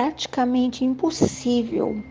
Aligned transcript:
praticamente 0.00 0.82
impossível 0.82 2.02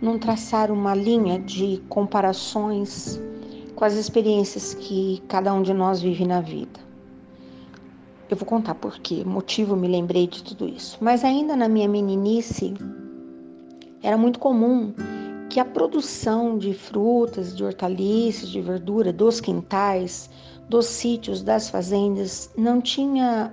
não 0.00 0.16
traçar 0.16 0.70
uma 0.70 0.94
linha 0.94 1.40
de 1.40 1.82
comparações 1.88 3.20
com 3.74 3.84
as 3.84 3.94
experiências 3.94 4.74
que 4.74 5.20
cada 5.26 5.52
um 5.52 5.60
de 5.60 5.74
nós 5.74 6.00
vive 6.00 6.24
na 6.24 6.40
vida. 6.40 6.78
Eu 8.30 8.36
vou 8.36 8.46
contar 8.46 8.76
por 8.76 9.00
que 9.00 9.24
motivo 9.24 9.74
me 9.74 9.88
lembrei 9.88 10.28
de 10.28 10.40
tudo 10.44 10.68
isso. 10.68 10.98
Mas 11.00 11.24
ainda 11.24 11.56
na 11.56 11.68
minha 11.68 11.88
meninice, 11.88 12.74
era 14.04 14.16
muito 14.16 14.38
comum 14.38 14.94
que 15.50 15.58
a 15.58 15.64
produção 15.64 16.56
de 16.56 16.74
frutas, 16.74 17.56
de 17.56 17.64
hortaliças, 17.64 18.50
de 18.50 18.60
verdura 18.60 19.12
dos 19.12 19.40
quintais, 19.40 20.30
dos 20.68 20.86
sítios, 20.86 21.42
das 21.42 21.68
fazendas, 21.68 22.52
não 22.56 22.80
tinha, 22.80 23.52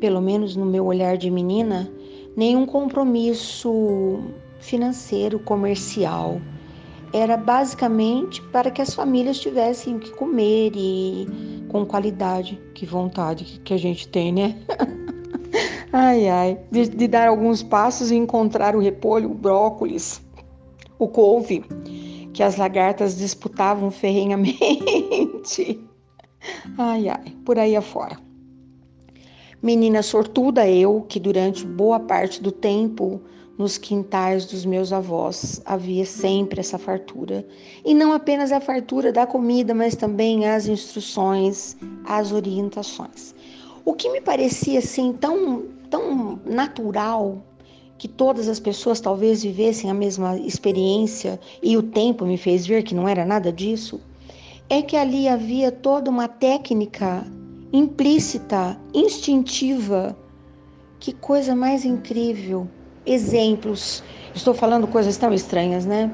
pelo 0.00 0.20
menos 0.20 0.56
no 0.56 0.66
meu 0.66 0.86
olhar 0.86 1.16
de 1.16 1.30
menina, 1.30 1.88
nenhum 2.36 2.66
compromisso 2.66 4.20
financeiro, 4.60 5.38
comercial. 5.38 6.40
Era 7.12 7.36
basicamente 7.36 8.42
para 8.42 8.70
que 8.70 8.82
as 8.82 8.94
famílias 8.94 9.38
tivessem 9.40 9.96
o 9.96 9.98
que 9.98 10.10
comer 10.10 10.72
e 10.74 11.26
com 11.68 11.86
qualidade. 11.86 12.60
Que 12.74 12.84
vontade 12.84 13.60
que 13.64 13.72
a 13.72 13.78
gente 13.78 14.06
tem, 14.08 14.32
né? 14.32 14.56
ai, 15.92 16.28
ai. 16.28 16.58
De, 16.70 16.88
de, 16.88 17.08
dar 17.08 17.28
alguns 17.28 17.62
passos 17.62 18.10
e 18.10 18.16
encontrar 18.16 18.76
o 18.76 18.80
repolho, 18.80 19.30
o 19.30 19.34
brócolis, 19.34 20.20
o 20.98 21.08
couve, 21.08 21.64
que 22.34 22.42
as 22.42 22.56
lagartas 22.56 23.16
disputavam 23.16 23.90
ferrenhamente. 23.90 25.80
Ai, 26.78 27.08
ai, 27.08 27.34
por 27.44 27.58
aí 27.58 27.74
afora. 27.74 28.16
Menina 29.62 30.02
sortuda 30.02 30.68
eu, 30.68 31.04
que 31.08 31.18
durante 31.18 31.64
boa 31.64 31.98
parte 31.98 32.42
do 32.42 32.52
tempo 32.52 33.20
nos 33.56 33.78
quintais 33.78 34.44
dos 34.44 34.66
meus 34.66 34.92
avós 34.92 35.62
havia 35.64 36.04
sempre 36.04 36.60
essa 36.60 36.78
fartura. 36.78 37.46
E 37.84 37.94
não 37.94 38.12
apenas 38.12 38.52
a 38.52 38.60
fartura 38.60 39.10
da 39.10 39.26
comida, 39.26 39.74
mas 39.74 39.96
também 39.96 40.46
as 40.46 40.66
instruções, 40.66 41.76
as 42.04 42.32
orientações. 42.32 43.34
O 43.84 43.94
que 43.94 44.10
me 44.10 44.20
parecia 44.20 44.78
assim 44.78 45.12
tão, 45.14 45.64
tão 45.88 46.38
natural 46.44 47.42
que 47.96 48.08
todas 48.08 48.48
as 48.48 48.60
pessoas 48.60 49.00
talvez 49.00 49.42
vivessem 49.42 49.90
a 49.90 49.94
mesma 49.94 50.36
experiência 50.38 51.40
e 51.62 51.78
o 51.78 51.82
tempo 51.82 52.26
me 52.26 52.36
fez 52.36 52.66
ver 52.66 52.82
que 52.82 52.94
não 52.94 53.08
era 53.08 53.24
nada 53.24 53.50
disso, 53.50 53.98
é 54.68 54.82
que 54.82 54.96
ali 54.96 55.28
havia 55.28 55.72
toda 55.72 56.10
uma 56.10 56.28
técnica 56.28 57.26
implícita, 57.72 58.78
instintiva. 58.94 60.16
Que 60.98 61.12
coisa 61.12 61.54
mais 61.54 61.84
incrível! 61.84 62.68
Exemplos. 63.04 64.02
Estou 64.34 64.54
falando 64.54 64.86
coisas 64.86 65.16
tão 65.16 65.32
estranhas, 65.32 65.86
né? 65.86 66.12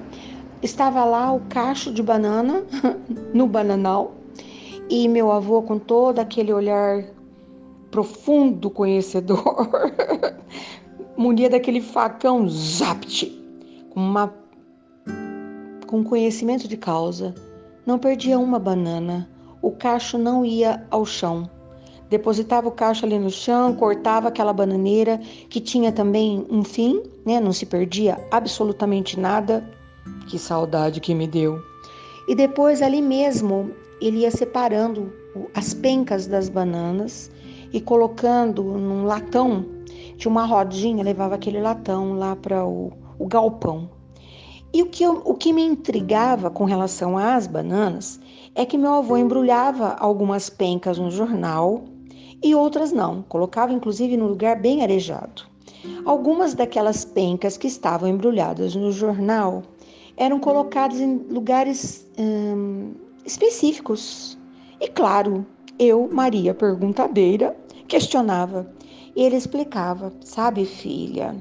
Estava 0.63 1.05
lá 1.05 1.33
o 1.33 1.41
cacho 1.49 1.93
de 1.93 2.03
banana 2.03 2.65
no 3.33 3.47
bananal 3.47 4.15
e 4.89 5.09
meu 5.09 5.33
avô, 5.33 5.63
com 5.63 5.79
todo 5.79 6.19
aquele 6.19 6.53
olhar 6.53 7.05
profundo 7.91 8.69
conhecedor, 8.69 9.43
munia 11.17 11.49
daquele 11.49 11.81
facão 11.81 12.49
zapt, 12.49 13.27
com, 13.91 14.01
uma, 14.01 14.35
com 15.87 16.05
conhecimento 16.05 16.69
de 16.69 16.77
causa. 16.77 17.35
Não 17.87 17.99
perdia 17.99 18.39
uma 18.39 18.59
banana, 18.59 19.29
o 19.63 19.71
cacho 19.71 20.19
não 20.19 20.45
ia 20.45 20.85
ao 20.91 21.07
chão. 21.07 21.49
Depositava 22.11 22.69
o 22.69 22.73
cacho 22.73 23.07
ali 23.07 23.19
no 23.19 23.31
chão, 23.31 23.75
cortava 23.75 24.29
aquela 24.29 24.53
bananeira 24.53 25.19
que 25.49 25.61
tinha 25.61 25.91
também 25.91 26.45
um 26.51 26.63
fim, 26.63 27.03
né? 27.25 27.41
Não 27.41 27.55
se 27.55 27.65
perdia 27.65 28.19
absolutamente 28.31 29.19
nada. 29.19 29.67
Que 30.29 30.39
saudade 30.39 31.01
que 31.01 31.15
me 31.15 31.27
deu. 31.27 31.59
E 32.29 32.35
depois 32.35 32.83
ali 32.83 33.01
mesmo 33.01 33.71
ele 34.01 34.19
ia 34.19 34.31
separando 34.31 35.11
as 35.55 35.73
pencas 35.73 36.27
das 36.27 36.49
bananas 36.49 37.31
e 37.73 37.81
colocando 37.81 38.63
num 38.63 39.05
latão. 39.05 39.65
Tinha 40.19 40.31
uma 40.31 40.45
rodinha, 40.45 41.03
levava 41.03 41.37
aquele 41.37 41.61
latão 41.61 42.19
lá 42.19 42.37
para 42.37 42.65
o, 42.65 42.93
o 43.19 43.27
galpão. 43.27 43.89
E 44.75 44.83
o 44.83 44.87
que, 44.87 45.05
eu, 45.05 45.23
o 45.25 45.35
que 45.35 45.53
me 45.53 45.63
intrigava 45.63 46.51
com 46.51 46.65
relação 46.65 47.17
às 47.17 47.47
bananas 47.47 48.21
é 48.55 48.67
que 48.67 48.77
meu 48.77 48.95
avô 48.95 49.17
embrulhava 49.17 49.97
algumas 49.99 50.51
pencas 50.51 50.99
no 50.99 51.11
jornal 51.11 51.85
e 52.43 52.55
outras 52.55 52.93
não, 52.93 53.23
colocava 53.23 53.73
inclusive 53.73 54.17
no 54.17 54.27
lugar 54.27 54.61
bem 54.61 54.83
arejado. 54.83 55.45
Algumas 56.05 56.55
daquelas 56.55 57.05
pencas 57.05 57.57
que 57.57 57.67
estavam 57.67 58.09
embrulhadas 58.09 58.75
no 58.75 58.93
jornal 58.93 59.63
eram 60.17 60.39
colocadas 60.39 61.01
em 61.01 61.17
lugares 61.31 62.07
hum, 62.19 62.93
específicos. 63.25 64.39
E 64.81 64.89
claro, 64.89 65.47
eu, 65.79 66.09
Maria 66.13 66.55
perguntadeira, 66.55 67.57
questionava. 67.89 68.71
E 69.15 69.23
ele 69.23 69.37
explicava: 69.37 70.13
Sabe, 70.21 70.65
filha, 70.65 71.37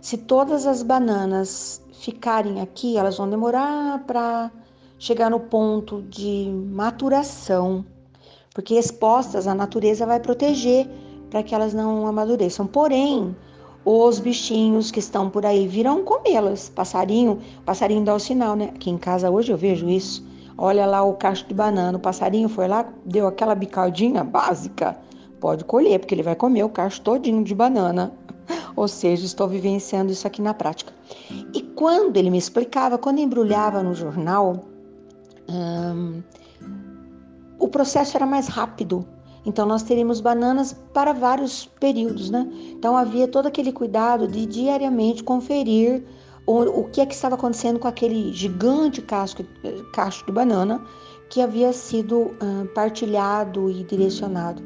se 0.00 0.16
todas 0.16 0.66
as 0.66 0.82
bananas 0.82 1.82
ficarem 1.92 2.60
aqui, 2.60 2.96
elas 2.96 3.18
vão 3.18 3.28
demorar 3.28 4.04
para 4.06 4.50
chegar 5.00 5.30
no 5.30 5.40
ponto 5.40 6.02
de 6.02 6.52
maturação, 6.72 7.82
porque 8.54 8.74
expostas 8.74 9.46
a 9.46 9.54
natureza 9.54 10.04
vai 10.04 10.20
proteger 10.20 10.86
para 11.30 11.42
que 11.42 11.54
elas 11.54 11.72
não 11.72 12.06
amadureçam. 12.06 12.66
Porém, 12.66 13.34
os 13.82 14.20
bichinhos 14.20 14.90
que 14.90 14.98
estão 14.98 15.30
por 15.30 15.46
aí 15.46 15.66
virão 15.66 16.04
comê-las. 16.04 16.68
Passarinho, 16.68 17.38
passarinho 17.64 18.04
dá 18.04 18.14
o 18.14 18.20
sinal, 18.20 18.54
né? 18.54 18.72
Aqui 18.74 18.90
em 18.90 18.98
casa 18.98 19.30
hoje 19.30 19.50
eu 19.50 19.56
vejo 19.56 19.88
isso. 19.88 20.22
Olha 20.58 20.84
lá 20.84 21.02
o 21.02 21.14
cacho 21.14 21.48
de 21.48 21.54
banana, 21.54 21.96
o 21.96 22.00
passarinho 22.00 22.50
foi 22.50 22.68
lá, 22.68 22.86
deu 23.06 23.26
aquela 23.26 23.54
bicadinha 23.54 24.22
básica. 24.22 24.98
Pode 25.40 25.64
colher, 25.64 25.98
porque 25.98 26.14
ele 26.14 26.22
vai 26.22 26.36
comer 26.36 26.64
o 26.64 26.68
cacho 26.68 27.00
todinho 27.00 27.42
de 27.42 27.54
banana. 27.54 28.12
Ou 28.76 28.86
seja, 28.86 29.24
estou 29.24 29.48
vivenciando 29.48 30.12
isso 30.12 30.26
aqui 30.26 30.42
na 30.42 30.52
prática. 30.52 30.92
E 31.54 31.62
quando 31.62 32.18
ele 32.18 32.28
me 32.28 32.36
explicava, 32.36 32.98
quando 32.98 33.18
embrulhava 33.18 33.82
no 33.82 33.94
jornal, 33.94 34.69
o 37.58 37.68
processo 37.68 38.16
era 38.16 38.26
mais 38.26 38.48
rápido. 38.48 39.06
Então 39.44 39.66
nós 39.66 39.82
teríamos 39.82 40.20
bananas 40.20 40.74
para 40.92 41.12
vários 41.12 41.66
períodos, 41.80 42.30
né? 42.30 42.46
Então 42.72 42.96
havia 42.96 43.26
todo 43.26 43.46
aquele 43.46 43.72
cuidado 43.72 44.28
de 44.28 44.44
diariamente 44.44 45.24
conferir 45.24 46.04
o, 46.46 46.80
o 46.80 46.84
que 46.90 47.00
é 47.00 47.06
que 47.06 47.14
estava 47.14 47.36
acontecendo 47.36 47.78
com 47.78 47.88
aquele 47.88 48.32
gigante 48.32 49.00
casco, 49.00 49.44
cacho 49.92 50.26
de 50.26 50.32
banana 50.32 50.82
que 51.30 51.40
havia 51.40 51.72
sido 51.72 52.36
partilhado 52.74 53.70
e 53.70 53.84
direcionado. 53.84 54.62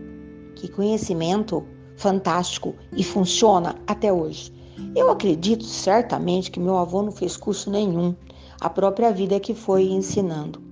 Que 0.57 0.67
conhecimento 0.67 1.65
fantástico 1.97 2.75
e 2.97 3.05
funciona 3.05 3.77
até 3.87 4.13
hoje. 4.13 4.53
Eu 4.97 5.11
acredito 5.11 5.65
certamente 5.65 6.51
que 6.51 6.59
meu 6.59 6.79
avô 6.79 7.03
não 7.03 7.13
fez 7.13 7.37
curso 7.37 7.71
nenhum, 7.71 8.15
a 8.61 8.71
própria 8.71 9.13
vida 9.13 9.37
é 9.37 9.41
que 9.41 9.55
foi 9.55 9.85
ensinando. 9.85 10.64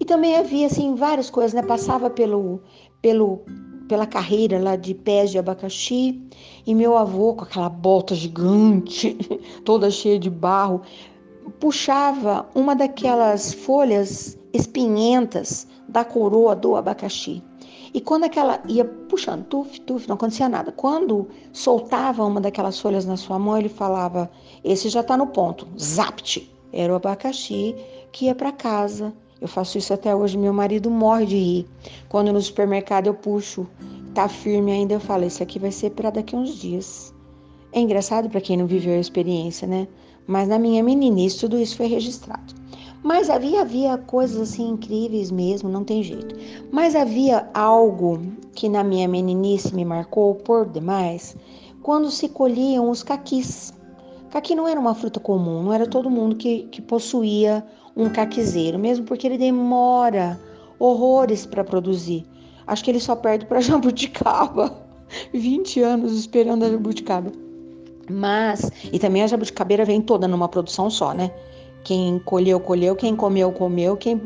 E 0.00 0.04
também 0.04 0.36
havia 0.36 0.66
assim 0.66 0.94
várias 0.94 1.30
coisas, 1.30 1.52
né? 1.52 1.62
Passava 1.62 2.10
pelo 2.10 2.60
pelo 3.00 3.42
pela 3.88 4.06
carreira 4.06 4.58
lá 4.58 4.76
de 4.76 4.94
pés 4.94 5.30
de 5.30 5.38
abacaxi 5.38 6.20
e 6.66 6.74
meu 6.74 6.96
avô 6.96 7.34
com 7.34 7.44
aquela 7.44 7.68
bota 7.68 8.14
gigante, 8.14 9.16
toda 9.64 9.90
cheia 9.90 10.18
de 10.18 10.30
barro, 10.30 10.80
puxava 11.60 12.48
uma 12.54 12.74
daquelas 12.74 13.52
folhas 13.52 14.38
espinhentas 14.52 15.66
da 15.88 16.04
coroa 16.04 16.54
do 16.56 16.76
abacaxi. 16.76 17.42
E 17.94 18.00
quando 18.00 18.24
aquela 18.24 18.62
ia 18.66 18.84
puxando, 18.84 19.44
tuf, 19.44 19.78
tuf, 19.82 20.08
não 20.08 20.14
acontecia 20.14 20.48
nada. 20.48 20.72
Quando 20.72 21.28
soltava 21.52 22.24
uma 22.24 22.40
daquelas 22.40 22.80
folhas 22.80 23.04
na 23.04 23.18
sua 23.18 23.38
mão, 23.38 23.58
ele 23.58 23.68
falava: 23.68 24.30
Esse 24.64 24.88
já 24.88 25.00
está 25.00 25.16
no 25.16 25.26
ponto, 25.26 25.68
zapt. 25.78 26.50
Era 26.72 26.92
o 26.92 26.96
abacaxi 26.96 27.76
que 28.10 28.26
ia 28.26 28.34
para 28.34 28.50
casa. 28.50 29.12
Eu 29.42 29.48
faço 29.48 29.76
isso 29.76 29.92
até 29.92 30.14
hoje, 30.14 30.38
meu 30.38 30.52
marido 30.52 30.88
morre 30.88 31.26
de 31.26 31.36
rir. 31.36 31.66
Quando 32.08 32.32
no 32.32 32.40
supermercado 32.40 33.08
eu 33.08 33.14
puxo, 33.14 33.66
tá 34.14 34.28
firme 34.28 34.70
ainda, 34.70 34.94
eu 34.94 35.00
falo: 35.00 35.24
Esse 35.24 35.42
aqui 35.42 35.58
vai 35.58 35.72
ser 35.72 35.90
para 35.90 36.10
daqui 36.10 36.36
uns 36.36 36.54
dias. 36.54 37.12
É 37.72 37.80
engraçado 37.80 38.30
para 38.30 38.40
quem 38.40 38.56
não 38.56 38.68
viveu 38.68 38.94
a 38.94 39.00
experiência, 39.00 39.66
né? 39.66 39.88
Mas 40.28 40.46
na 40.46 40.60
minha 40.60 40.80
meninice 40.80 41.40
tudo 41.40 41.58
isso 41.58 41.76
foi 41.76 41.86
registrado. 41.86 42.54
Mas 43.02 43.28
havia, 43.28 43.62
havia 43.62 43.98
coisas 43.98 44.40
assim 44.40 44.68
incríveis 44.68 45.32
mesmo, 45.32 45.68
não 45.68 45.82
tem 45.82 46.04
jeito. 46.04 46.36
Mas 46.70 46.94
havia 46.94 47.50
algo 47.52 48.20
que 48.54 48.68
na 48.68 48.84
minha 48.84 49.08
meninice 49.08 49.74
me 49.74 49.84
marcou 49.84 50.36
por 50.36 50.68
demais, 50.68 51.36
quando 51.82 52.12
se 52.12 52.28
colhiam 52.28 52.88
os 52.88 53.02
caquis. 53.02 53.74
Caqui 54.30 54.54
não 54.54 54.68
era 54.68 54.78
uma 54.78 54.94
fruta 54.94 55.18
comum, 55.18 55.64
não 55.64 55.72
era 55.72 55.84
todo 55.84 56.08
mundo 56.08 56.36
que, 56.36 56.62
que 56.70 56.80
possuía 56.80 57.66
um 57.96 58.08
caquizeiro, 58.08 58.78
mesmo 58.78 59.04
porque 59.04 59.26
ele 59.26 59.38
demora 59.38 60.38
horrores 60.78 61.46
para 61.46 61.62
produzir. 61.62 62.24
Acho 62.66 62.84
que 62.84 62.90
ele 62.90 63.00
só 63.00 63.14
perde 63.14 63.46
para 63.46 63.60
jabuticaba. 63.62 64.82
20 65.32 65.80
anos 65.80 66.12
esperando 66.12 66.64
a 66.64 66.70
jabuticaba. 66.70 67.30
Mas, 68.10 68.70
e 68.92 68.98
também 68.98 69.22
a 69.22 69.26
jabuticabeira 69.26 69.84
vem 69.84 70.00
toda 70.00 70.26
numa 70.26 70.48
produção 70.48 70.90
só, 70.90 71.12
né? 71.12 71.30
Quem 71.84 72.18
colheu, 72.20 72.58
colheu, 72.58 72.96
quem 72.96 73.14
comeu, 73.14 73.52
comeu, 73.52 73.96
quem 73.96 74.20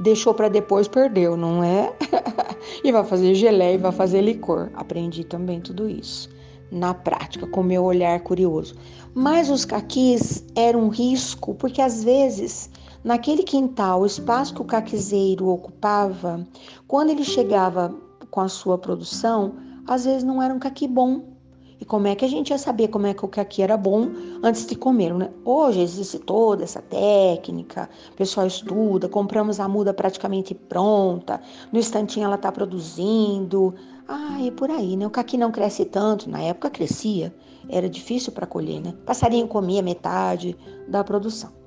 deixou 0.00 0.34
para 0.34 0.48
depois 0.48 0.88
perdeu, 0.88 1.36
não 1.36 1.62
é? 1.62 1.92
e 2.82 2.90
vai 2.90 3.04
fazer 3.04 3.34
geleia 3.34 3.78
vai 3.78 3.92
fazer 3.92 4.22
licor. 4.22 4.70
Aprendi 4.74 5.24
também 5.24 5.60
tudo 5.60 5.88
isso 5.88 6.28
na 6.70 6.92
prática, 6.92 7.46
com 7.46 7.62
meu 7.62 7.84
olhar 7.84 8.18
curioso. 8.20 8.74
Mas 9.14 9.48
os 9.48 9.64
caquis 9.64 10.44
eram 10.56 10.84
um 10.84 10.88
risco, 10.88 11.54
porque 11.54 11.80
às 11.80 12.02
vezes, 12.02 12.68
naquele 13.04 13.42
quintal, 13.42 14.00
o 14.00 14.06
espaço 14.06 14.54
que 14.54 14.62
o 14.62 14.64
caquizeiro 14.64 15.46
ocupava, 15.48 16.44
quando 16.88 17.10
ele 17.10 17.22
chegava 17.22 17.94
com 18.30 18.40
a 18.40 18.48
sua 18.48 18.78
produção, 18.78 19.54
às 19.86 20.06
vezes 20.06 20.24
não 20.24 20.42
era 20.42 20.52
um 20.52 20.58
caqui 20.58 20.88
bom. 20.88 21.34
E 21.80 21.84
como 21.84 22.06
é 22.06 22.14
que 22.14 22.24
a 22.24 22.28
gente 22.28 22.50
ia 22.50 22.58
saber 22.58 22.88
como 22.88 23.06
é 23.06 23.12
que 23.12 23.24
o 23.24 23.28
caqui 23.28 23.60
era 23.60 23.76
bom 23.76 24.08
antes 24.42 24.64
de 24.64 24.74
comer, 24.74 25.12
né? 25.12 25.30
Hoje 25.44 25.80
existe 25.80 26.18
toda 26.18 26.64
essa 26.64 26.80
técnica, 26.80 27.90
o 28.12 28.16
pessoal 28.16 28.46
estuda, 28.46 29.08
compramos 29.08 29.60
a 29.60 29.68
muda 29.68 29.92
praticamente 29.92 30.54
pronta, 30.54 31.40
no 31.70 31.78
instantinho 31.78 32.24
ela 32.24 32.36
está 32.36 32.50
produzindo. 32.50 33.74
Ah, 34.08 34.40
e 34.40 34.50
por 34.50 34.70
aí, 34.70 34.96
né? 34.96 35.06
O 35.06 35.10
caqui 35.10 35.36
não 35.36 35.50
cresce 35.50 35.84
tanto, 35.84 36.30
na 36.30 36.40
época 36.40 36.70
crescia, 36.70 37.34
era 37.68 37.88
difícil 37.88 38.32
para 38.32 38.46
colher, 38.46 38.80
né? 38.80 38.94
Passarinho 39.04 39.48
comia 39.48 39.82
metade 39.82 40.56
da 40.88 41.02
produção. 41.02 41.63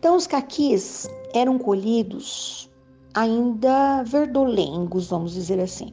Então 0.00 0.16
os 0.16 0.26
caquis 0.26 1.06
eram 1.34 1.58
colhidos 1.58 2.70
ainda 3.12 4.02
verdolengos, 4.02 5.10
vamos 5.10 5.34
dizer 5.34 5.60
assim. 5.60 5.92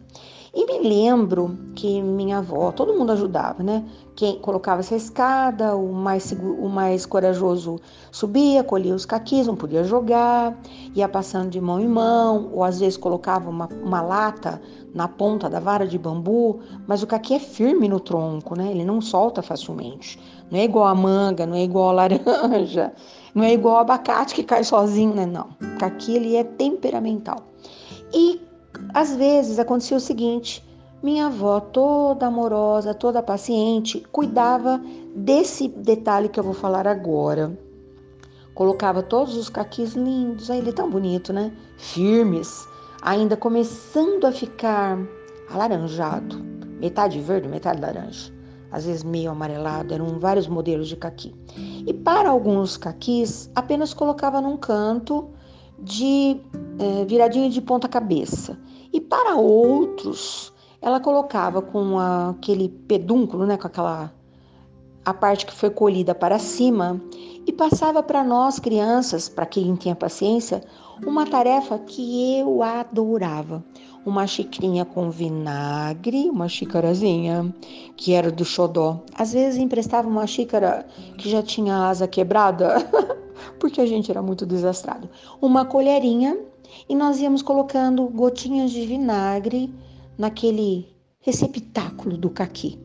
E 0.55 0.65
me 0.65 0.79
lembro 0.79 1.55
que 1.75 2.01
minha 2.01 2.37
avó, 2.37 2.71
todo 2.71 2.93
mundo 2.93 3.11
ajudava, 3.11 3.61
né? 3.61 3.85
Quem 4.15 4.39
colocava 4.39 4.79
essa 4.79 4.95
escada, 4.95 5.75
o 5.75 5.93
mais, 5.93 6.31
o 6.31 6.69
mais 6.69 7.05
corajoso 7.05 7.79
subia, 8.11 8.63
colhia 8.63 8.95
os 8.95 9.05
caquis, 9.05 9.45
não 9.45 9.57
podia 9.57 9.83
jogar, 9.83 10.57
ia 10.95 11.07
passando 11.09 11.49
de 11.49 11.59
mão 11.59 11.79
em 11.79 11.87
mão, 11.87 12.49
ou 12.53 12.63
às 12.63 12.79
vezes 12.79 12.97
colocava 12.97 13.49
uma, 13.49 13.67
uma 13.83 14.01
lata 14.01 14.61
na 14.95 15.07
ponta 15.07 15.49
da 15.49 15.59
vara 15.59 15.85
de 15.85 15.97
bambu, 15.97 16.59
mas 16.87 17.03
o 17.03 17.07
caqui 17.07 17.35
é 17.35 17.39
firme 17.39 17.87
no 17.87 17.99
tronco, 17.99 18.57
né? 18.57 18.71
Ele 18.71 18.85
não 18.85 19.01
solta 19.01 19.43
facilmente. 19.43 20.17
Não 20.49 20.57
é 20.57 20.63
igual 20.63 20.87
a 20.87 20.95
manga, 20.95 21.45
não 21.45 21.55
é 21.55 21.63
igual 21.63 21.89
a 21.89 22.07
laranja, 22.07 22.93
não 23.37 23.43
é 23.43 23.53
igual 23.53 23.77
abacate 23.77 24.33
que 24.33 24.41
cai 24.41 24.63
sozinho, 24.63 25.13
né? 25.13 25.23
Não. 25.23 25.49
Caqui 25.77 26.15
ele 26.15 26.35
é 26.35 26.43
temperamental. 26.43 27.45
E 28.11 28.41
às 28.95 29.15
vezes 29.15 29.59
acontecia 29.59 29.95
o 29.95 29.99
seguinte: 29.99 30.67
minha 31.03 31.27
avó, 31.27 31.59
toda 31.59 32.25
amorosa, 32.25 32.95
toda 32.95 33.21
paciente, 33.21 34.03
cuidava 34.11 34.81
desse 35.15 35.67
detalhe 35.67 36.29
que 36.29 36.39
eu 36.39 36.43
vou 36.43 36.55
falar 36.55 36.87
agora. 36.87 37.55
Colocava 38.55 39.03
todos 39.03 39.37
os 39.37 39.49
caquis 39.49 39.93
lindos, 39.93 40.49
aí 40.49 40.57
ele 40.57 40.71
é 40.71 40.73
tão 40.73 40.89
bonito, 40.89 41.31
né? 41.31 41.51
Firmes, 41.77 42.67
ainda 43.03 43.37
começando 43.37 44.25
a 44.25 44.31
ficar 44.31 44.97
alaranjado, 45.53 46.43
metade 46.79 47.19
verde, 47.19 47.47
metade 47.47 47.79
laranja, 47.79 48.33
às 48.71 48.85
vezes 48.85 49.03
meio 49.03 49.31
amarelado, 49.31 49.93
eram 49.93 50.19
vários 50.19 50.47
modelos 50.47 50.87
de 50.87 50.95
caqui. 50.95 51.33
E 51.85 51.93
para 51.93 52.29
alguns 52.29 52.77
caquis, 52.77 53.49
apenas 53.55 53.93
colocava 53.93 54.41
num 54.41 54.57
canto 54.57 55.29
de 55.79 56.37
é, 56.79 57.05
viradinho 57.05 57.49
de 57.49 57.61
ponta 57.61 57.87
cabeça. 57.87 58.57
E 58.91 58.99
para 58.99 59.35
outros, 59.35 60.53
ela 60.81 60.99
colocava 60.99 61.61
com 61.61 61.99
aquele 61.99 62.69
pedúnculo, 62.69 63.45
né, 63.45 63.57
com 63.57 63.67
aquela 63.67 64.13
a 65.07 65.13
parte 65.13 65.45
que 65.45 65.53
foi 65.53 65.69
colhida 65.69 66.13
para 66.13 66.37
cima 66.37 67.01
e 67.45 67.53
passava 67.53 68.03
para 68.03 68.25
nós 68.25 68.59
crianças, 68.59 69.29
para 69.29 69.45
quem 69.45 69.73
tinha 69.75 69.95
paciência, 69.95 70.61
uma 71.05 71.25
tarefa 71.25 71.79
que 71.79 72.37
eu 72.37 72.61
adorava. 72.61 73.63
Uma 74.07 74.25
xicrinha 74.25 74.85
com 74.85 75.11
vinagre, 75.11 76.29
uma 76.29 76.47
xícarazinha, 76.47 77.53
que 77.97 78.13
era 78.13 78.31
do 78.31 78.45
xodó. 78.45 79.03
Às 79.13 79.33
vezes 79.33 79.59
emprestava 79.59 80.07
uma 80.07 80.25
xícara 80.25 80.87
que 81.17 81.29
já 81.29 81.43
tinha 81.43 81.89
asa 81.89 82.07
quebrada, 82.07 82.77
porque 83.59 83.81
a 83.81 83.85
gente 83.85 84.09
era 84.09 84.21
muito 84.21 84.45
desastrado. 84.45 85.09
Uma 85.41 85.65
colherinha 85.65 86.39
e 86.87 86.95
nós 86.95 87.19
íamos 87.19 87.41
colocando 87.41 88.07
gotinhas 88.07 88.71
de 88.71 88.85
vinagre 88.85 89.75
naquele 90.17 90.87
receptáculo 91.19 92.15
do 92.15 92.29
caqui. 92.29 92.79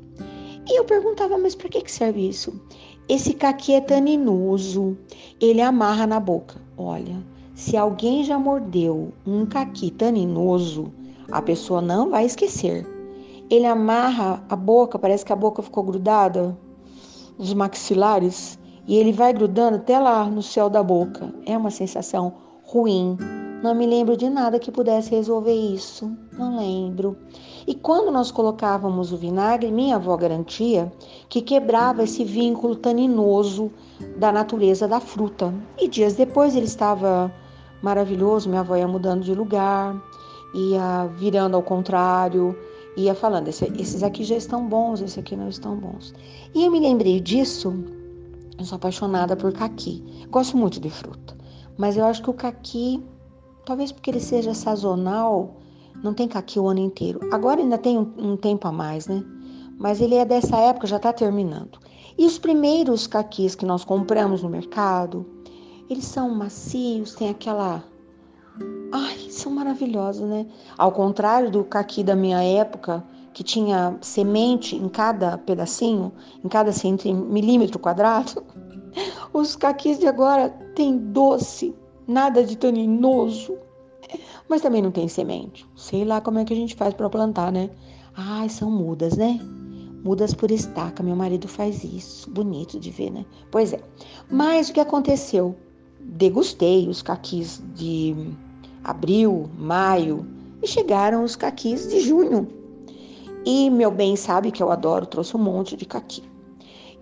E 0.69 0.77
eu 0.77 0.85
perguntava, 0.85 1.39
mas 1.39 1.55
para 1.55 1.69
que 1.69 1.89
serve 1.89 2.29
isso? 2.29 2.61
Esse 3.09 3.33
caqui 3.33 3.75
é 3.75 3.81
taninoso, 3.81 4.99
ele 5.41 5.61
amarra 5.61 6.05
na 6.05 6.19
boca. 6.19 6.61
Olha, 6.77 7.25
se 7.55 7.77
alguém 7.77 8.25
já 8.25 8.37
mordeu 8.41 9.13
um 9.25 9.47
caqui 9.47 9.89
taninoso, 9.93 10.93
a 11.33 11.43
pessoa 11.43 11.81
não 11.81 12.11
vai 12.11 12.27
esquecer. 12.27 12.87
Ele 13.51 13.67
amarra 13.67 14.43
a 14.49 14.55
boca, 14.55 14.99
parece 14.99 15.25
que 15.25 15.33
a 15.33 15.37
boca 15.37 15.63
ficou 15.63 15.83
grudada, 15.83 16.57
os 17.39 17.53
maxilares, 17.53 18.59
e 18.87 18.97
ele 18.97 19.13
vai 19.13 19.33
grudando 19.33 19.77
até 19.77 19.99
lá 19.99 20.25
no 20.27 20.43
céu 20.43 20.71
da 20.71 20.83
boca. 20.83 21.33
É 21.47 21.57
uma 21.57 21.71
sensação 21.71 22.35
ruim, 22.65 23.17
não 23.63 23.77
me 23.77 23.87
lembro 23.87 24.17
de 24.17 24.29
nada 24.29 24.59
que 24.59 24.73
pudesse 24.73 25.13
resolver 25.13 25.55
isso. 25.55 26.11
Não 26.33 26.57
lembro. 26.59 27.17
E 27.65 27.77
quando 27.77 28.11
nós 28.11 28.33
colocávamos 28.33 29.13
o 29.13 29.17
vinagre, 29.17 29.71
minha 29.71 29.95
avó 29.95 30.17
garantia 30.17 30.93
que 31.29 31.41
quebrava 31.41 32.03
esse 32.03 32.25
vínculo 32.25 32.75
taninoso 32.75 33.71
da 34.17 34.33
natureza 34.33 34.89
da 34.89 34.99
fruta. 34.99 35.55
E 35.79 35.87
dias 35.87 36.15
depois 36.15 36.57
ele 36.57 36.67
estava 36.67 37.33
maravilhoso, 37.81 38.49
minha 38.49 38.63
avó 38.63 38.75
ia 38.75 38.89
mudando 38.89 39.23
de 39.23 39.33
lugar, 39.33 39.95
ia 40.55 41.07
virando 41.17 41.57
ao 41.57 41.63
contrário, 41.63 42.57
ia 42.97 43.15
falando: 43.15 43.49
esses 43.49 44.03
aqui 44.03 44.25
já 44.25 44.37
estão 44.37 44.69
bons, 44.69 45.01
esses 45.01 45.19
aqui 45.19 45.37
não 45.37 45.49
estão 45.49 45.77
bons. 45.77 46.15
E 46.55 46.65
eu 46.65 46.71
me 46.71 46.81
lembrei 46.81 47.21
disso, 47.21 47.73
eu 48.59 48.65
sou 48.65 48.77
apaixonada 48.77 49.37
por 49.37 49.53
caqui. 49.53 50.03
Gosto 50.31 50.57
muito 50.57 50.81
de 50.81 50.91
fruta, 50.91 51.37
mas 51.77 51.97
eu 51.97 52.05
acho 52.05 52.23
que 52.23 52.31
o 52.31 52.35
caqui 52.35 53.03
Talvez 53.65 53.93
porque 53.93 54.11
ele 54.11 54.21
seja 54.21 54.55
sazonal, 54.55 55.57
não 56.03 56.13
tem 56.13 56.27
caqui 56.27 56.59
o 56.59 56.69
ano 56.69 56.81
inteiro. 56.81 57.21
Agora 57.33 57.61
ainda 57.61 57.79
tem 57.79 57.97
um, 57.97 58.13
um 58.19 58.37
tempo 58.37 58.67
a 58.67 58.73
mais, 58.73 59.07
né? 59.07 59.25
Mas 59.79 60.01
ele 60.01 60.17
é 60.17 60.25
dessa 60.25 60.57
época, 60.57 60.87
já 60.87 60.97
está 60.97 61.13
terminando. 61.13 61.79
E 62.19 62.27
os 62.27 62.39
primeiros 62.39 63.07
caquis 63.07 63.55
que 63.55 63.65
nós 63.65 63.85
compramos 63.85 64.43
no 64.43 64.49
mercado, 64.49 65.25
eles 65.89 66.05
são 66.05 66.31
macios, 66.31 67.15
tem 67.15 67.29
aquela. 67.31 67.85
Ai, 68.93 69.31
são 69.31 69.51
maravilhosos, 69.51 70.29
né? 70.29 70.47
Ao 70.77 70.93
contrário 70.93 71.51
do 71.51 71.65
caqui 71.65 72.05
da 72.05 72.15
minha 72.15 72.43
época, 72.43 73.03
que 73.33 73.43
tinha 73.43 73.97
semente 74.03 74.77
em 74.77 74.87
cada 74.87 75.39
pedacinho, 75.39 76.13
em 76.45 76.49
cada 76.49 76.71
milímetro 77.31 77.79
quadrado, 77.79 78.45
os 79.33 79.57
caquis 79.57 79.99
de 79.99 80.07
agora 80.07 80.51
têm 80.75 80.99
doce, 80.99 81.75
nada 82.07 82.45
de 82.45 82.55
taninoso. 82.57 83.57
Mas 84.47 84.61
também 84.61 84.83
não 84.83 84.91
tem 84.91 85.09
semente. 85.09 85.67
Sei 85.75 86.05
lá 86.05 86.21
como 86.21 86.39
é 86.39 86.45
que 86.45 86.53
a 86.53 86.57
gente 86.57 86.75
faz 86.75 86.93
para 86.93 87.09
plantar, 87.09 87.51
né? 87.51 87.71
Ai, 88.15 88.51
são 88.51 88.71
mudas, 88.71 89.17
né? 89.17 89.41
Mudas 90.05 90.35
por 90.35 90.51
estaca. 90.51 91.03
Meu 91.03 91.17
marido 91.17 91.49
faz 91.49 91.83
isso. 91.83 92.31
Bonito 92.31 92.79
de 92.79 92.91
ver, 92.91 93.11
né? 93.11 93.25
Pois 93.51 93.73
é. 93.73 93.81
Mas 94.31 94.69
o 94.69 94.75
que 94.75 94.81
aconteceu? 94.81 95.57
Degustei 95.99 96.87
os 96.89 97.01
caquis 97.01 97.63
de 97.75 98.15
abril, 98.85 99.49
maio 99.59 100.27
e 100.63 100.67
chegaram 100.67 101.25
os 101.25 101.37
caquis 101.37 101.89
de 101.89 102.01
junho. 102.01 102.49
E 103.45 103.69
meu 103.71 103.91
bem 103.91 104.15
sabe 104.15 104.53
que 104.53 104.63
eu 104.63 104.71
adoro, 104.71 105.07
trouxe 105.07 105.37
um 105.37 105.41
monte 105.41 105.77
de 105.77 105.85
caqui. 105.85 106.23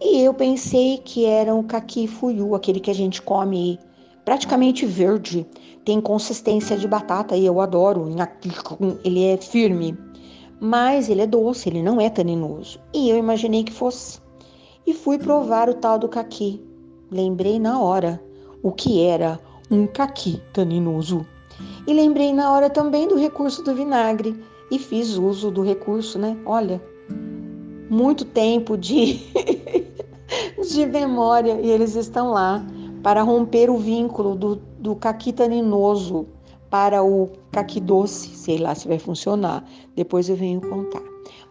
E 0.00 0.22
eu 0.22 0.32
pensei 0.32 0.98
que 0.98 1.26
era 1.26 1.54
o 1.54 1.62
caqui 1.62 2.06
fuiu, 2.06 2.54
aquele 2.54 2.80
que 2.80 2.90
a 2.90 2.94
gente 2.94 3.20
come 3.20 3.78
praticamente 4.24 4.86
verde, 4.86 5.46
tem 5.84 6.00
consistência 6.00 6.76
de 6.76 6.88
batata 6.88 7.36
e 7.36 7.44
eu 7.44 7.60
adoro. 7.60 8.08
Ele 9.04 9.24
é 9.24 9.36
firme, 9.36 9.98
mas 10.58 11.10
ele 11.10 11.20
é 11.20 11.26
doce, 11.26 11.68
ele 11.68 11.82
não 11.82 12.00
é 12.00 12.08
taninoso. 12.08 12.78
E 12.94 13.10
eu 13.10 13.18
imaginei 13.18 13.64
que 13.64 13.72
fosse. 13.72 14.20
E 14.86 14.94
fui 14.94 15.18
provar 15.18 15.68
o 15.68 15.74
tal 15.74 15.98
do 15.98 16.08
caqui. 16.08 16.62
Lembrei 17.10 17.58
na 17.58 17.78
hora 17.80 18.22
o 18.62 18.72
que 18.72 19.02
era 19.02 19.38
um 19.70 19.86
caqui 19.86 20.40
taninoso. 20.52 21.26
E 21.90 21.92
lembrei 21.92 22.32
na 22.32 22.52
hora 22.52 22.70
também 22.70 23.08
do 23.08 23.16
recurso 23.16 23.64
do 23.64 23.74
vinagre 23.74 24.40
e 24.70 24.78
fiz 24.78 25.16
uso 25.16 25.50
do 25.50 25.60
recurso, 25.60 26.20
né? 26.20 26.36
Olha, 26.46 26.80
muito 27.90 28.24
tempo 28.24 28.78
de 28.78 29.18
de 30.70 30.86
memória 30.86 31.60
e 31.60 31.68
eles 31.68 31.96
estão 31.96 32.30
lá 32.30 32.64
para 33.02 33.22
romper 33.22 33.68
o 33.68 33.76
vínculo 33.76 34.36
do, 34.36 34.54
do 34.78 34.94
caqui 34.94 35.32
taninoso 35.32 36.28
para 36.70 37.02
o 37.02 37.28
caqui 37.50 37.80
doce, 37.80 38.28
sei 38.36 38.58
lá 38.58 38.72
se 38.72 38.86
vai 38.86 39.00
funcionar, 39.00 39.68
depois 39.96 40.28
eu 40.28 40.36
venho 40.36 40.60
contar. 40.60 41.02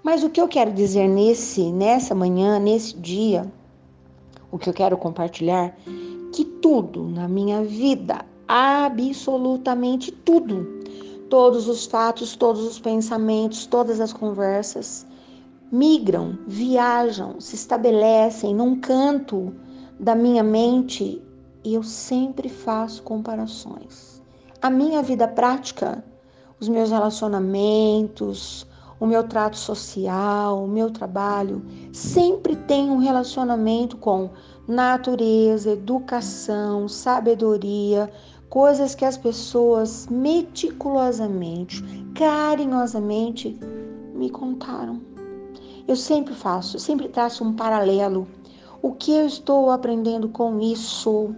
Mas 0.01 0.23
o 0.23 0.29
que 0.29 0.39
eu 0.39 0.47
quero 0.47 0.71
dizer 0.71 1.09
nesse, 1.09 1.69
nessa 1.69 2.15
manhã, 2.15 2.57
nesse 2.59 2.95
dia, 2.95 3.45
O 4.53 4.57
que 4.57 4.69
eu 4.69 4.73
quero 4.73 4.97
compartilhar 4.97 5.75
que 6.31 6.45
tudo 6.45 7.09
na 7.09 7.27
minha 7.27 7.61
vida, 7.61 8.25
absolutamente 8.49 10.11
tudo, 10.11 10.81
todos 11.29 11.67
os 11.67 11.85
fatos, 11.85 12.35
todos 12.35 12.65
os 12.65 12.79
pensamentos, 12.79 13.67
todas 13.67 14.01
as 14.01 14.11
conversas 14.11 15.05
migram, 15.71 16.35
viajam, 16.47 17.39
se 17.39 17.53
estabelecem 17.53 18.55
num 18.55 18.79
canto 18.79 19.53
da 19.99 20.15
minha 20.15 20.41
mente 20.41 21.21
e 21.63 21.75
eu 21.75 21.83
sempre 21.83 22.49
faço 22.49 23.03
comparações. 23.03 24.19
A 24.59 24.69
minha 24.71 25.03
vida 25.03 25.27
prática, 25.27 26.03
os 26.59 26.67
meus 26.67 26.89
relacionamentos, 26.89 28.65
o 28.99 29.05
meu 29.05 29.23
trato 29.23 29.57
social, 29.57 30.63
o 30.63 30.67
meu 30.67 30.89
trabalho, 30.89 31.63
sempre 31.93 32.55
tem 32.55 32.89
um 32.89 32.97
relacionamento 32.97 33.95
com 33.97 34.31
natureza, 34.67 35.71
educação, 35.71 36.87
sabedoria, 36.87 38.11
coisas 38.49 38.95
que 38.95 39.05
as 39.05 39.17
pessoas 39.17 40.07
meticulosamente, 40.09 41.83
carinhosamente 42.15 43.57
me 44.13 44.29
contaram. 44.29 45.01
Eu 45.87 45.95
sempre 45.95 46.33
faço, 46.33 46.79
sempre 46.79 47.07
traço 47.07 47.43
um 47.43 47.53
paralelo. 47.53 48.27
O 48.81 48.93
que 48.93 49.11
eu 49.11 49.25
estou 49.25 49.69
aprendendo 49.69 50.29
com 50.29 50.59
isso? 50.59 51.33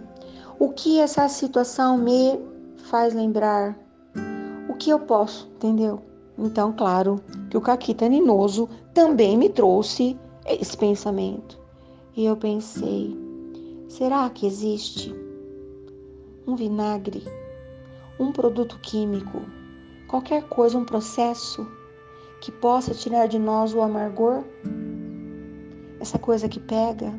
O 0.58 0.70
que 0.70 1.00
essa 1.00 1.28
situação 1.28 1.98
me 1.98 2.38
faz 2.76 3.14
lembrar? 3.14 3.78
O 4.68 4.74
que 4.74 4.90
eu 4.90 5.00
posso, 5.00 5.48
entendeu? 5.56 6.00
Então, 6.38 6.72
claro 6.72 7.20
que 7.50 7.56
o 7.56 7.60
caquita 7.60 8.08
ninoso 8.08 8.68
também 8.94 9.36
me 9.36 9.48
trouxe 9.48 10.18
esse 10.46 10.76
pensamento. 10.76 11.58
E 12.16 12.24
eu 12.24 12.36
pensei: 12.36 13.16
será 13.88 14.28
que 14.30 14.46
existe 14.46 15.14
um 16.46 16.54
vinagre, 16.56 17.22
um 18.18 18.32
produto 18.32 18.78
químico, 18.80 19.42
qualquer 20.08 20.42
coisa, 20.48 20.78
um 20.78 20.84
processo 20.84 21.66
que 22.40 22.50
possa 22.52 22.94
tirar 22.94 23.26
de 23.26 23.38
nós 23.38 23.74
o 23.74 23.80
amargor? 23.80 24.44
Essa 26.00 26.18
coisa 26.18 26.48
que 26.48 26.60
pega, 26.60 27.12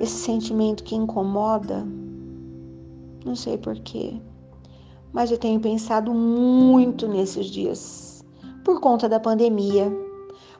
esse 0.00 0.24
sentimento 0.24 0.84
que 0.84 0.94
incomoda? 0.94 1.86
Não 3.24 3.36
sei 3.36 3.56
porquê 3.56 4.20
mas 5.14 5.30
eu 5.30 5.38
tenho 5.38 5.60
pensado 5.60 6.12
muito 6.12 7.06
nesses 7.06 7.46
dias, 7.46 8.24
por 8.64 8.80
conta 8.80 9.08
da 9.08 9.20
pandemia, 9.20 9.90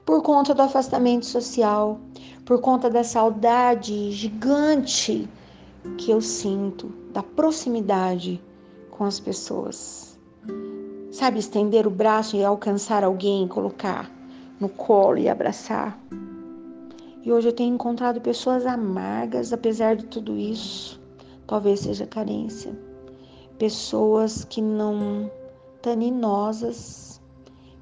por 0.06 0.22
conta 0.22 0.54
do 0.54 0.62
afastamento 0.62 1.26
social, 1.26 1.98
por 2.44 2.60
conta 2.60 2.88
da 2.88 3.02
saudade 3.02 4.12
gigante 4.12 5.28
que 5.98 6.10
eu 6.10 6.20
sinto 6.20 6.88
da 7.12 7.22
proximidade 7.22 8.42
com 8.90 9.04
as 9.04 9.20
pessoas. 9.20 10.18
Sabe, 11.10 11.38
estender 11.38 11.86
o 11.86 11.90
braço 11.90 12.36
e 12.36 12.44
alcançar 12.44 13.04
alguém, 13.04 13.46
colocar 13.46 14.10
no 14.58 14.68
colo 14.68 15.18
e 15.18 15.28
abraçar. 15.28 15.98
E 17.22 17.32
hoje 17.32 17.48
eu 17.48 17.52
tenho 17.52 17.74
encontrado 17.74 18.20
pessoas 18.20 18.66
amargas, 18.66 19.52
apesar 19.52 19.96
de 19.96 20.06
tudo 20.06 20.36
isso. 20.36 21.00
Talvez 21.46 21.80
seja 21.80 22.06
carência 22.06 22.74
pessoas 23.58 24.44
que 24.44 24.60
não 24.60 25.30
taninosas. 25.82 27.20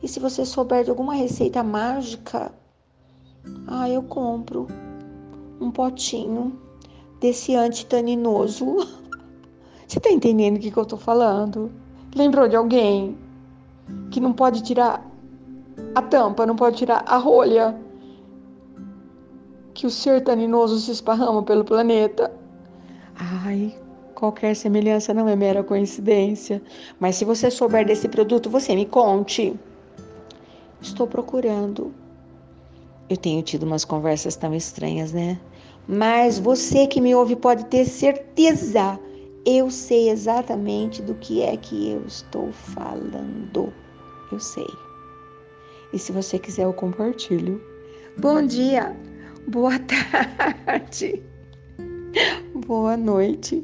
E 0.02 0.08
se 0.08 0.18
você 0.18 0.44
souber 0.44 0.84
de 0.84 0.90
alguma 0.90 1.14
receita 1.14 1.62
mágica, 1.62 2.52
ah, 3.66 3.88
eu 3.88 4.02
compro 4.02 4.66
um 5.60 5.70
potinho 5.70 6.58
desse 7.22 7.54
antitaninoso. 7.54 8.86
Você 9.88 10.00
tá 10.00 10.10
entendendo 10.10 10.56
o 10.56 10.60
que, 10.60 10.70
que 10.70 10.76
eu 10.76 10.84
tô 10.84 10.96
falando? 10.96 11.70
Lembrou 12.14 12.48
de 12.48 12.56
alguém 12.56 13.16
que 14.10 14.20
não 14.20 14.32
pode 14.32 14.62
tirar 14.62 15.06
a 15.94 16.02
tampa, 16.02 16.44
não 16.44 16.56
pode 16.56 16.76
tirar 16.76 17.04
a 17.06 17.16
rolha? 17.16 17.78
Que 19.72 19.86
o 19.86 19.90
ser 19.90 20.22
taninoso 20.22 20.78
se 20.78 20.90
esparrama 20.90 21.42
pelo 21.42 21.64
planeta? 21.64 22.30
Ai, 23.16 23.74
Qualquer 24.22 24.54
semelhança 24.54 25.12
não 25.12 25.28
é 25.28 25.34
mera 25.34 25.64
coincidência. 25.64 26.62
Mas 27.00 27.16
se 27.16 27.24
você 27.24 27.50
souber 27.50 27.84
desse 27.84 28.08
produto, 28.08 28.48
você 28.48 28.72
me 28.72 28.86
conte. 28.86 29.52
Estou 30.80 31.08
procurando. 31.08 31.92
Eu 33.10 33.16
tenho 33.16 33.42
tido 33.42 33.64
umas 33.64 33.84
conversas 33.84 34.36
tão 34.36 34.54
estranhas, 34.54 35.12
né? 35.12 35.40
Mas 35.88 36.38
você 36.38 36.86
que 36.86 37.00
me 37.00 37.14
ouve 37.14 37.36
pode 37.36 37.66
ter 37.66 37.84
certeza. 37.84 38.98
Eu 39.44 39.70
sei 39.70 40.08
exatamente 40.08 41.02
do 41.02 41.14
que 41.14 41.42
é 41.42 41.56
que 41.56 41.90
eu 41.90 42.04
estou 42.06 42.52
falando. 42.52 43.72
Eu 44.30 44.38
sei. 44.38 44.68
E 45.92 45.98
se 45.98 46.12
você 46.12 46.38
quiser, 46.38 46.64
eu 46.64 46.72
compartilho. 46.72 47.60
Bom 48.18 48.46
dia, 48.46 48.96
boa 49.48 49.78
tarde, 50.64 51.22
boa 52.66 52.96
noite. 52.96 53.62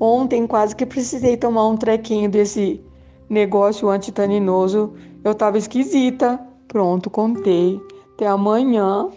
Ontem 0.00 0.46
quase 0.46 0.74
que 0.74 0.84
precisei 0.84 1.36
tomar 1.36 1.68
um 1.68 1.76
trequinho 1.76 2.28
desse 2.28 2.80
negócio 3.28 3.88
antitaninoso. 3.88 4.92
Eu 5.24 5.34
tava 5.34 5.56
esquisita. 5.56 6.38
Pronto, 6.68 7.08
contei. 7.08 7.80
Até 8.14 8.26
amanhã. 8.26 9.08